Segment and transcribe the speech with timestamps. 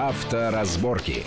[0.00, 1.26] Авторазборки.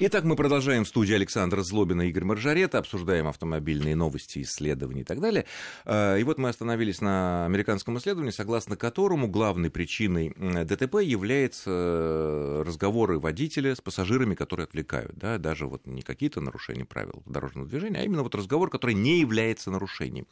[0.00, 5.04] Итак, мы продолжаем в студии Александра Злобина и Игорь Маржарета, обсуждаем автомобильные новости, исследования и
[5.04, 5.46] так далее.
[5.84, 10.34] А, и вот мы остановились на американском исследовании, согласно которому главной причиной
[10.64, 15.14] ДТП является э, разговоры водителя с пассажирами, которые отвлекают.
[15.14, 15.38] Да?
[15.38, 19.70] Даже вот не какие-то нарушения правил дорожного движения, а именно вот разговор, который не является
[19.70, 20.26] нарушением.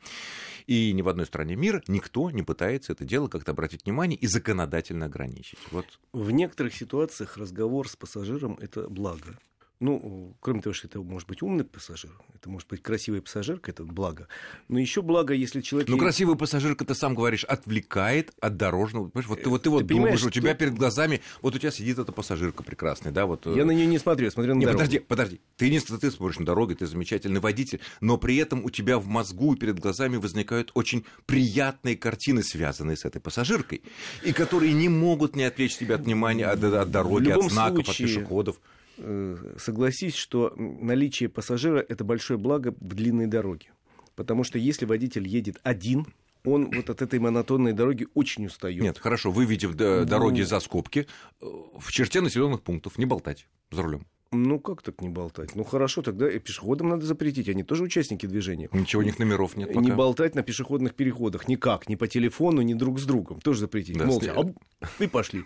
[0.66, 4.26] И ни в одной стране мира никто не пытается это дело как-то обратить внимание и
[4.26, 5.60] законодательно ограничить.
[5.70, 5.86] Вот.
[6.12, 9.38] В некоторых ситуациях разговор с пассажиром– это благо.
[9.82, 13.82] Ну, кроме того, что это может быть умный пассажир, это может быть красивая пассажирка, это
[13.82, 14.28] благо.
[14.68, 15.88] Но еще благо, если человек...
[15.88, 19.08] Ну, красивая пассажирка, ты сам говоришь, отвлекает от дорожного...
[19.08, 20.28] Понимаешь, вот ты, вот, ты, вот ты думаешь, что...
[20.28, 21.20] у тебя перед глазами...
[21.40, 23.26] Вот у тебя сидит эта пассажирка прекрасная, да?
[23.26, 23.44] Вот...
[23.48, 24.78] Э, я на нее не смотрю, я смотрю на не, дорогу.
[24.78, 25.40] Подожди, подожди.
[25.56, 29.08] Ты не ты смотришь на дорогу, ты замечательный водитель, но при этом у тебя в
[29.08, 33.82] мозгу и перед глазами возникают очень приятные картины, связанные с этой пассажиркой,
[34.22, 38.06] и которые не могут не отвлечь тебя от внимания, от, от дороги, от знаков, случае...
[38.06, 38.60] от пешеходов.
[38.98, 43.70] Э, согласись, что наличие пассажира– это большое благо в длинной дороге.
[44.14, 46.06] Потому что если водитель едет один,
[46.44, 48.82] он вот от этой монотонной дороги очень устает.
[48.82, 50.04] Нет, хорошо, выведем ну...
[50.04, 51.06] дороги за скобки,
[51.40, 51.46] э,
[51.78, 54.06] в черте населенных пунктов, не болтать за рулем.
[54.32, 55.54] Ну, как так не болтать?
[55.54, 57.50] Ну, хорошо, тогда и пешеходам надо запретить.
[57.50, 58.70] Они тоже участники движения.
[58.72, 59.80] Ничего, у них номеров нет пока.
[59.80, 61.48] Не болтать на пешеходных переходах.
[61.48, 61.88] Никак.
[61.88, 63.40] Ни по телефону, ни друг с другом.
[63.40, 63.98] Тоже запретить.
[63.98, 64.54] Да, Молча.
[64.98, 65.44] И пошли.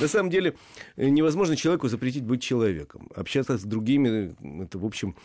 [0.00, 0.54] На самом деле,
[0.96, 3.08] невозможно человеку запретить быть человеком.
[3.16, 5.16] Общаться с другими, это, в общем,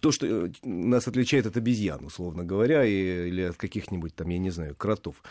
[0.00, 4.38] то, что э, нас отличает от обезьян, условно говоря, и, или от каких-нибудь там, я
[4.38, 5.22] не знаю, кротов.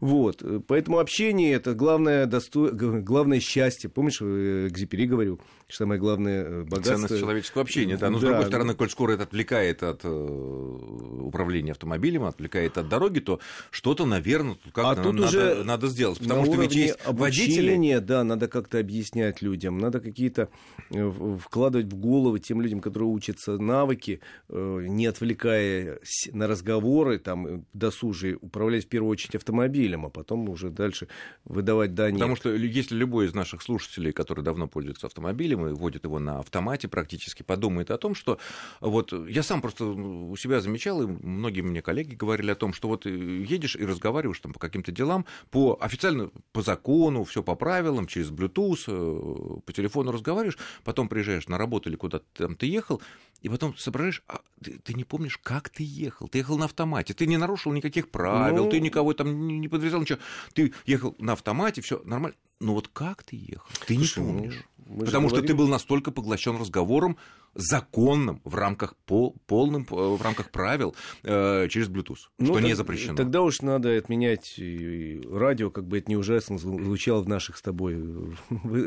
[0.00, 0.42] Вот.
[0.66, 2.70] Поэтому общение– это главное, досто...
[2.70, 3.90] главное счастье.
[3.90, 6.96] Помнишь, э, Экзипери говорил, что самое главное э, богатство...
[6.96, 8.10] Ценность человеческого общения, да.
[8.10, 8.26] Но, да.
[8.26, 14.04] с другой стороны, коль скоро это отвлекает от управления автомобилем, отвлекает от дороги, то что-то,
[14.04, 16.18] наверное, как а тут надо, уже надо сделать.
[16.18, 17.98] Потому что ведь есть водители...
[17.98, 20.48] да, надо как-то объяснять людям, надо какие-то
[20.90, 25.98] вкладывать в головы тем людям, которые учатся навыки, навыки, э, не отвлекая
[26.32, 31.08] на разговоры там, э, досужие, управлять в первую очередь автомобилем, а потом уже дальше
[31.44, 32.14] выдавать данные.
[32.14, 36.38] Потому что если любой из наших слушателей, который давно пользуется автомобилем и водит его на
[36.38, 38.38] автомате практически, подумает о том, что
[38.80, 42.88] вот я сам просто у себя замечал, и многие мне коллеги говорили о том, что
[42.88, 48.06] вот едешь и разговариваешь там по каким-то делам, по официально по закону, все по правилам,
[48.06, 53.00] через Bluetooth, э, по телефону разговариваешь, потом приезжаешь на работу или куда-то там ты ехал,
[53.42, 56.28] и потом соображаешь, а ты, ты не помнишь, как ты ехал.
[56.28, 58.70] Ты ехал на автомате, ты не нарушил никаких правил, ну...
[58.70, 60.18] ты никого там не подвязал, ничего.
[60.54, 62.36] Ты ехал на автомате, все нормально.
[62.60, 64.64] Но вот как ты ехал, ты Слушай, не помнишь.
[64.86, 65.56] Ну, Потому что говорим...
[65.56, 67.16] ты был настолько поглощен разговором
[67.54, 72.62] законным в рамках пол, полным э, в рамках правил э, через Bluetooth, ну, что так,
[72.64, 73.16] не запрещено.
[73.16, 77.96] Тогда уж надо отменять радио, как бы это не ужасно звучало в наших с тобой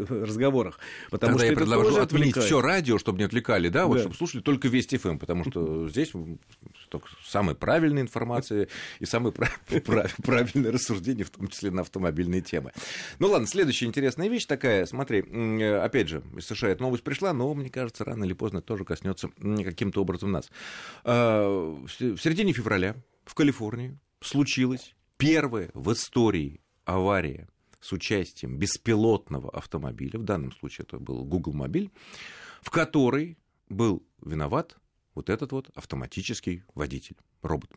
[0.09, 0.79] разговорах.
[1.11, 3.99] Потому тогда что я предложу отменить все радио, чтобы не отвлекали, да, вот, да.
[4.01, 6.11] чтобы слушали только Вести ФМ, потому что здесь
[7.23, 8.67] самая правильная информация
[8.99, 12.71] и самое правильное рассуждение, в том числе на автомобильные темы.
[13.19, 17.53] Ну ладно, следующая интересная вещь такая, смотри, опять же, из США эта новость пришла, но,
[17.53, 20.49] мне кажется, рано или поздно тоже коснется каким-то образом нас.
[21.03, 22.95] А, в середине февраля
[23.25, 27.47] в Калифорнии случилась первая в истории авария
[27.81, 31.91] с участием беспилотного автомобиля, в данном случае это был Google Мобиль,
[32.61, 33.37] в которой
[33.69, 34.77] был виноват
[35.13, 37.71] вот этот вот автоматический водитель, робот.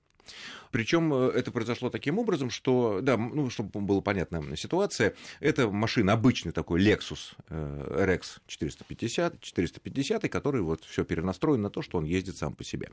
[0.71, 6.12] Причем э, это произошло таким образом, что, да, ну, чтобы была понятна ситуация, это машина,
[6.12, 12.37] обычный такой Lexus RX 450, 450, который вот все перенастроен на то, что он ездит
[12.37, 12.91] сам по себе.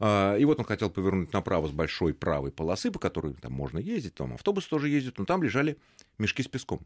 [0.00, 3.78] А, и вот он хотел повернуть направо с большой правой полосы, по которой там можно
[3.78, 5.76] ездить, там автобус тоже ездит, но там лежали
[6.18, 6.80] мешки с песком.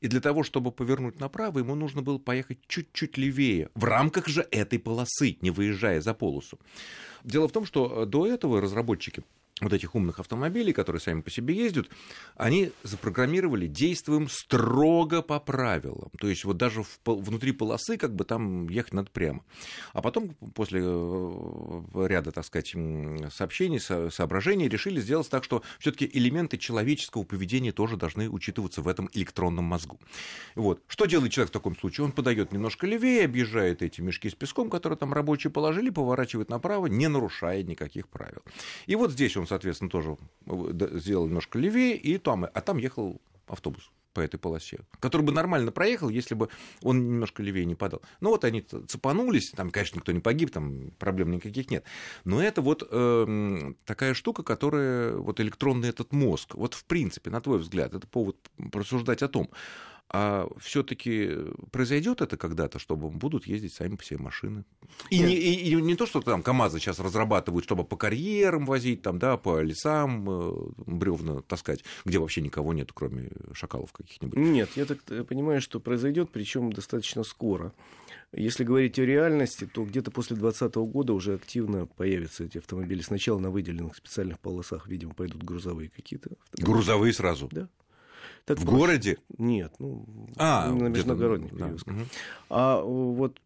[0.00, 4.46] И для того, чтобы повернуть направо, ему нужно было поехать чуть-чуть левее, в рамках же
[4.50, 6.58] этой полосы, не выезжая за полосу.
[7.24, 9.22] Дело в том, что до этого разработчики
[9.60, 11.88] вот этих умных автомобилей, которые сами по себе ездят,
[12.36, 16.10] они запрограммировали действуем строго по правилам.
[16.18, 19.44] То есть вот даже в, внутри полосы как бы там ехать надо прямо.
[19.92, 22.74] А потом после э, ряда, так сказать,
[23.32, 29.08] сообщений, соображений решили сделать так, что все-таки элементы человеческого поведения тоже должны учитываться в этом
[29.12, 29.98] электронном мозгу.
[30.54, 30.82] Вот.
[30.86, 32.04] Что делает человек в таком случае?
[32.04, 36.86] Он подает немножко левее, объезжает эти мешки с песком, которые там рабочие положили, поворачивает направо,
[36.86, 38.42] не нарушая никаких правил.
[38.86, 40.16] И вот здесь он соответственно, тоже
[40.92, 45.70] сделал немножко левее, и там, а там ехал автобус по этой полосе, который бы нормально
[45.70, 46.48] проехал, если бы
[46.82, 48.02] он немножко левее не подал.
[48.20, 51.84] Ну вот они цепанулись, там, конечно, никто не погиб, там проблем никаких нет.
[52.24, 57.40] Но это вот э, такая штука, которая, вот электронный этот мозг, вот в принципе, на
[57.40, 58.36] твой взгляд, это повод
[58.72, 59.50] просуждать о том,
[60.10, 61.30] а все-таки
[61.70, 64.64] произойдет это когда-то, чтобы будут ездить сами по себе машины.
[65.10, 69.02] И не, и, и не то, что там КАМАЗы сейчас разрабатывают, чтобы по карьерам возить,
[69.02, 70.52] там, да, по лесам э,
[70.86, 74.38] бревна таскать, где вообще никого нет, кроме шакалов каких-нибудь.
[74.38, 77.74] Нет, я так понимаю, что произойдет, причем достаточно скоро.
[78.32, 83.00] Если говорить о реальности, то где-то после 2020 года уже активно появятся эти автомобили.
[83.00, 86.30] Сначала на выделенных специальных полосах, видимо, пойдут грузовые какие-то.
[86.52, 86.72] Автомобили.
[86.72, 87.48] Грузовые сразу?
[87.50, 87.68] Да.
[88.48, 88.78] Так в просто...
[88.78, 89.18] городе?
[89.36, 90.06] Нет, ну,
[90.36, 91.84] а, на перевозках.
[91.84, 91.92] Да.
[91.92, 92.02] Угу.
[92.48, 93.42] А вот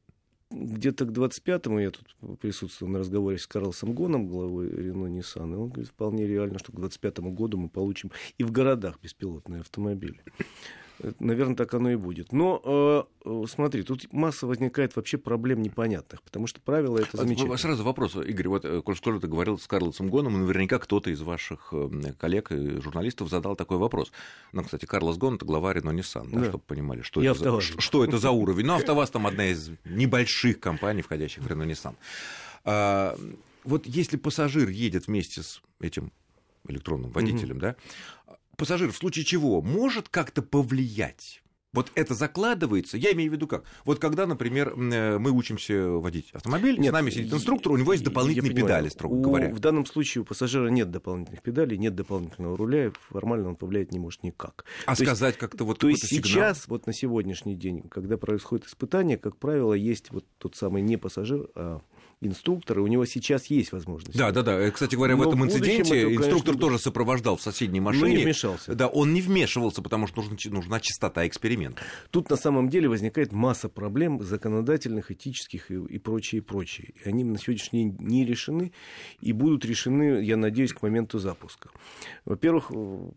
[0.53, 5.57] где-то к 25-му я тут присутствовал на разговоре с Карлосом Гоном, главой Рено Nissan, и
[5.57, 10.23] он говорит, вполне реально, что к 25 году мы получим и в городах беспилотные автомобили.
[11.19, 12.33] Наверное, так оно и будет.
[12.33, 17.57] Но э, смотри, тут масса возникает вообще проблем непонятных, потому что правила это а, замечательно.
[17.57, 21.21] Сразу вопрос, Игорь, вот, э, коль скоро ты говорил с Карлосом Гоном, наверняка кто-то из
[21.23, 24.13] ваших э, коллег и журналистов задал такой вопрос.
[24.53, 26.45] Ну, кстати, Карлос Гон— это глава Рено Nissan, да, да.
[26.47, 28.67] чтобы понимали, что, это за, что это за уровень.
[28.67, 31.95] Ну, АвтоВАЗ там одна из небольших компаний, входящих в Рено Nissan.
[32.65, 33.17] А,
[33.65, 36.13] вот если пассажир едет вместе с этим
[36.69, 37.61] электронным водителем, mm-hmm.
[37.61, 37.77] да,
[38.57, 41.43] пассажир в случае чего может как-то повлиять?
[41.73, 43.65] Вот это закладывается, я имею в виду как?
[43.87, 47.93] Вот когда, например, э, мы учимся водить автомобиль, нет, с нами сидит инструктор, у него
[47.93, 49.55] есть дополнительные педали, строго у, говоря.
[49.55, 53.99] В данном случае у пассажира нет дополнительных педалей, нет дополнительного руля, формально он повлиять не
[53.99, 54.67] может никак.
[54.85, 59.17] А то сказать как-то вот То есть сейчас, вот на сегодняшний день, когда происходит испытание,
[59.17, 61.81] как правило, есть вот тот самый не пассажир, а
[62.27, 64.17] инструктора, у него сейчас есть возможность.
[64.17, 64.71] Да, да, да.
[64.71, 68.03] Кстати говоря, Но в этом инциденте это, инструктор конечно, тоже сопровождал в соседней машине.
[68.03, 68.75] Но не вмешался.
[68.75, 71.83] Да, он не вмешивался, потому что нужна, нужна чистота эксперимента.
[72.11, 76.95] Тут на самом деле возникает масса проблем законодательных, этических и, и прочее, и прочее.
[77.05, 78.73] И они на сегодняшний день не решены
[79.21, 81.71] и будут решены, я надеюсь, к моменту запуска.
[82.25, 82.69] Во-первых,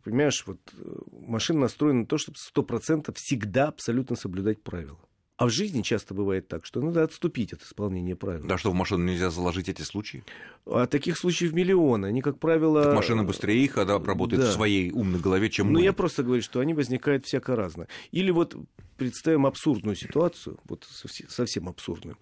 [0.03, 4.99] понимаешь, вот э, машина настроена на то, чтобы 100% всегда абсолютно соблюдать правила.
[5.37, 8.45] А в жизни часто бывает так, что надо отступить от исполнения правил.
[8.45, 10.23] Да, что в машину нельзя заложить эти случаи?
[10.65, 12.05] А таких случаев миллионы.
[12.05, 12.83] Они, как правило...
[12.83, 14.49] Так машина быстрее их, она работает да.
[14.49, 17.87] в своей умной голове, чем Ну, я просто говорю, что они возникают всяко разно.
[18.11, 18.55] Или вот
[18.97, 20.87] представим абсурдную ситуацию, вот
[21.27, 22.17] совсем абсурдную.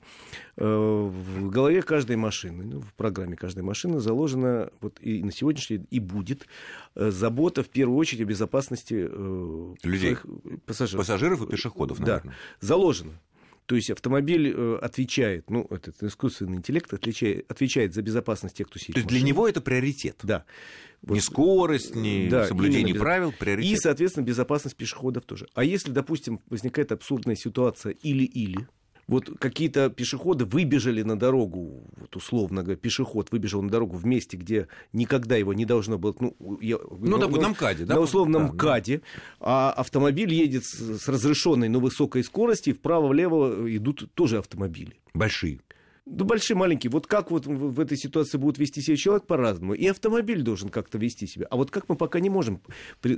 [0.58, 5.78] Э, в голове каждой машины, ну, в программе каждой машины заложена, вот и на сегодняшний
[5.78, 6.48] день и будет,
[6.96, 10.18] э, забота в первую очередь о безопасности э, людей,
[10.66, 11.06] пассажиров.
[11.06, 12.32] Пассажиров и пешеходов, наверное.
[12.32, 13.03] Да, заложено.
[13.66, 18.96] То есть автомобиль отвечает, ну, этот искусственный интеллект отвечает, отвечает за безопасность тех, кто сидит.
[18.96, 20.18] То есть для него это приоритет.
[20.24, 20.46] Да.
[21.02, 23.72] Вот, ни скорость, ни да, соблюдение правил, приоритет.
[23.72, 25.48] И, соответственно, безопасность пешеходов тоже.
[25.54, 28.68] А если, допустим, возникает абсурдная ситуация или-или,
[29.08, 34.38] вот какие-то пешеходы выбежали на дорогу, вот условно говоря, пешеход выбежал на дорогу в месте,
[34.38, 37.96] где никогда его не должно было, ну, я, ну, ну на МКАДе, да?
[37.96, 39.04] На условном да, МКАДе, да.
[39.40, 44.94] а автомобиль едет с, с разрешенной, но высокой скоростью, вправо-влево идут тоже автомобили.
[45.14, 45.60] Большие.
[46.06, 46.92] Да большие, маленькие.
[46.92, 49.74] Вот как вот в этой ситуации будет вести себя человек по-разному.
[49.74, 51.48] И автомобиль должен как-то вести себя.
[51.50, 52.62] А вот как мы пока не можем,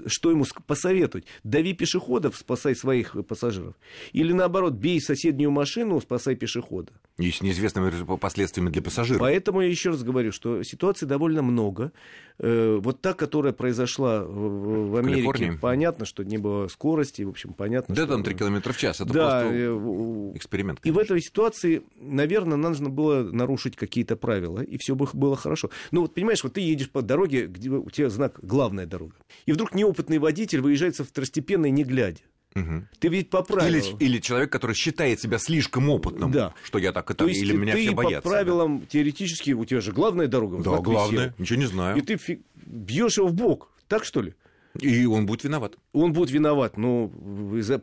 [0.05, 1.25] что ему посоветовать?
[1.43, 3.75] Дави пешеходов, спасай своих пассажиров.
[4.13, 6.91] Или наоборот, бей соседнюю машину, спасай пешехода.
[7.17, 9.21] И с неизвестными последствиями для пассажиров.
[9.21, 11.93] Поэтому я еще раз говорю, что ситуаций довольно много.
[12.39, 17.95] Э, вот та, которая произошла в Америке, понятно, что не было скорости, в общем, понятно.
[17.95, 18.13] Да, что...
[18.13, 20.81] там 3 км в час, это да, просто э, эксперимент.
[20.81, 20.99] Конечно.
[20.99, 25.69] И в этой ситуации, наверное, нужно было нарушить какие-то правила, и все бы было хорошо.
[25.91, 29.53] Ну вот, понимаешь, вот ты едешь по дороге, где у тебя знак «главная дорога», и
[29.53, 32.19] вдруг неопытный водитель выезжает со второстепенной, не глядя.
[32.55, 32.87] Угу.
[32.99, 33.97] Ты ведь по правилам...
[33.99, 36.53] Или, или человек, который считает себя слишком опытным, да.
[36.63, 38.21] что я так и так, или меня все боятся.
[38.21, 38.85] по правилам да.
[38.85, 40.63] теоретически, у тебя же главная дорога.
[40.63, 41.97] Да, главная, ничего не знаю.
[41.97, 42.41] И ты фи...
[42.55, 44.33] бьешь его в бок, так что ли?
[44.79, 45.77] И он будет виноват.
[45.93, 47.09] Он будет виноват, но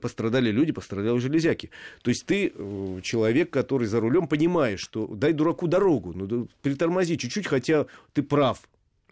[0.00, 1.70] пострадали люди, пострадали железяки.
[2.02, 7.16] То есть ты э, человек, который за рулем понимаешь, что дай дураку дорогу, ну притормози
[7.16, 8.60] чуть-чуть, хотя ты прав.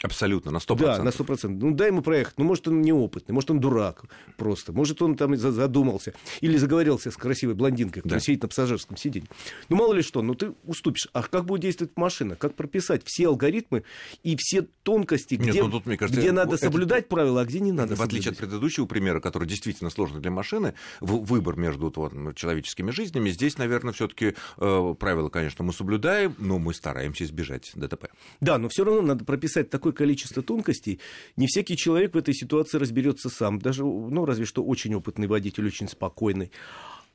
[0.02, 0.76] Абсолютно, на 100%.
[0.76, 1.48] Да, на 100%.
[1.48, 2.34] Ну, дай ему проехать.
[2.38, 4.04] Ну, может, он неопытный, может, он дурак
[4.36, 4.72] просто.
[4.72, 6.14] Может, он там задумался.
[6.40, 8.24] Или заговорился с красивой блондинкой, которая да.
[8.24, 9.28] сидит на пассажирском сиденье.
[9.68, 11.08] Ну, мало ли что, ну, ты уступишь.
[11.12, 12.36] А как будет действовать машина?
[12.36, 13.84] Как прописать все алгоритмы
[14.22, 16.64] и все тонкости, Нет, где, ну, тут, кажется, где надо это...
[16.64, 20.30] соблюдать правила, а где не надо В отличие от предыдущего примера, который действительно сложный для
[20.30, 26.34] машины, выбор между вот, человеческими жизнями, здесь, наверное, все таки э, правила, конечно, мы соблюдаем,
[26.38, 28.06] но мы стараемся избежать ДТП.
[28.40, 31.00] Да, но все равно надо прописать такой такое количество тонкостей,
[31.36, 33.58] не всякий человек в этой ситуации разберется сам.
[33.58, 36.50] Даже, ну, разве что очень опытный водитель, очень спокойный.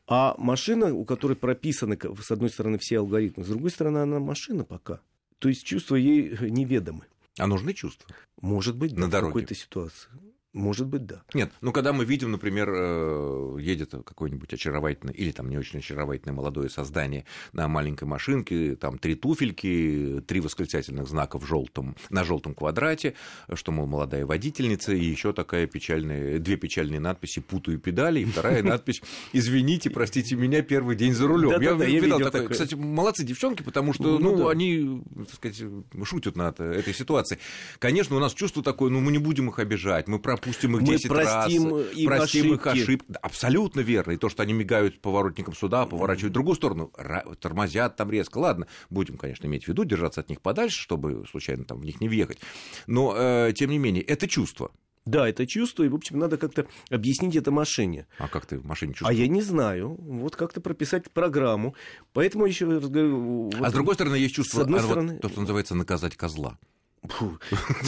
[0.07, 4.63] А машина, у которой прописаны, с одной стороны, все алгоритмы, с другой стороны, она машина
[4.63, 4.99] пока.
[5.39, 7.05] То есть чувства ей неведомы.
[7.39, 8.09] А нужны чувства?
[8.41, 10.09] Может быть, на да, в какой-то ситуации.
[10.55, 11.21] Может быть, да.
[11.33, 16.33] Нет, ну когда мы видим, например, э, едет какой-нибудь очаровательный или там не очень очаровательное
[16.33, 22.55] молодое создание на маленькой машинке, там три туфельки, три восклицательных знака в желтом, на желтом
[22.55, 23.15] квадрате,
[23.53, 28.63] что, мол, молодая водительница, и еще такая печальная, две печальные надписи «Путаю педали», и вторая
[28.63, 29.01] надпись
[29.33, 31.59] «Извините, простите меня, первый день за рулем.
[31.59, 32.47] Я видел такое.
[32.47, 35.61] Кстати, молодцы девчонки, потому что, ну, ну они, так сказать,
[36.05, 37.41] шутят над этой ситуацией.
[37.79, 40.81] Конечно, у нас чувство такое, ну, мы не будем их обижать, мы пропустим допустим их
[40.81, 42.53] мы 10 простим раз, им простим ошибки.
[42.53, 43.13] их ошибки.
[43.21, 44.11] Абсолютно верно.
[44.11, 46.91] И то, что они мигают поворотником сюда, поворачивают в другую сторону,
[47.39, 48.37] тормозят там резко.
[48.37, 51.99] Ладно, будем, конечно, иметь в виду, держаться от них подальше, чтобы случайно там в них
[52.01, 52.39] не въехать.
[52.87, 54.71] Но, э, тем не менее, это чувство.
[55.05, 58.07] Да, это чувство, и, в общем, надо как-то объяснить это машине.
[58.17, 59.19] А как ты в машине чувствуешь?
[59.19, 59.95] А я не знаю.
[59.99, 61.75] Вот как-то прописать программу.
[62.13, 63.49] Поэтому еще раз говорю...
[63.51, 65.13] Вот, а с другой стороны, есть чувство, с одной стороны...
[65.13, 66.57] вот, то, что называется, наказать козла.
[67.07, 67.39] Фу.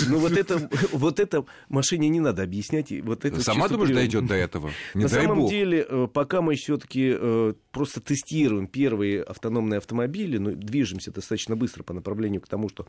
[0.08, 2.92] Ну вот это, вот это машине не надо объяснять.
[3.04, 4.72] Вот это Сама думаешь, дойдет до этого?
[4.94, 5.50] Не На самом бог.
[5.50, 11.84] деле, э, пока мы все-таки э, просто тестируем первые автономные автомобили, но движемся достаточно быстро
[11.84, 12.88] по направлению к тому, что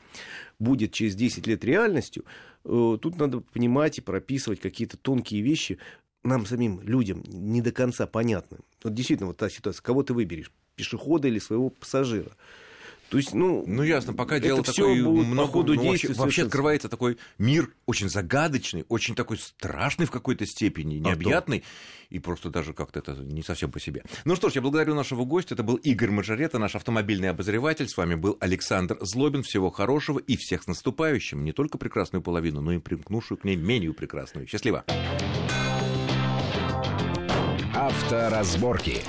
[0.58, 2.24] будет через 10 лет реальностью,
[2.64, 5.78] э, тут надо понимать и прописывать какие-то тонкие вещи,
[6.24, 8.58] нам самим людям не до конца понятны.
[8.82, 12.32] Вот действительно, вот та ситуация, кого ты выберешь, пешехода или своего пассажира.
[13.08, 16.42] То есть, ну, ну ясно, пока дело такое много, по ходу ну, действий, вообще, вообще
[16.44, 22.18] открывается такой мир очень загадочный, очень такой страшный в какой-то степени, а необъятный, а и
[22.18, 24.02] просто даже как-то это не совсем по себе.
[24.24, 27.96] Ну что ж, я благодарю нашего гостя, это был Игорь Мажорета, наш автомобильный обозреватель, с
[27.96, 32.72] вами был Александр Злобин, всего хорошего и всех с наступающим, не только прекрасную половину, но
[32.72, 34.46] и примкнувшую к ней менее прекрасную.
[34.46, 34.84] Счастливо!
[37.74, 39.02] Авторазборки.